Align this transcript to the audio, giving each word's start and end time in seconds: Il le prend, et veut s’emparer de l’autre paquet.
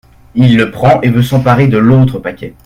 Il 0.33 0.57
le 0.57 0.71
prend, 0.71 0.99
et 1.01 1.11
veut 1.11 1.21
s’emparer 1.21 1.67
de 1.67 1.77
l’autre 1.77 2.17
paquet. 2.17 2.55